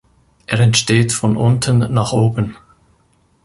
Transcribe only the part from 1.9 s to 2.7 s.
nach oben.